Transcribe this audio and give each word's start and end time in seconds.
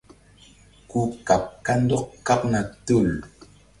Ku 0.89 0.99
kaɓ 1.27 1.41
kandɔk 1.65 2.03
kaɓna 2.25 2.59
tul. 2.85 3.09